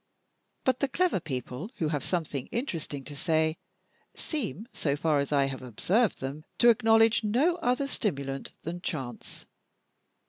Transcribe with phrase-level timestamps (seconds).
[0.63, 3.59] But the clever people who have something interesting to say,
[4.15, 9.45] seem, so far as I have observed them, to acknowledge no other stimulant than chance.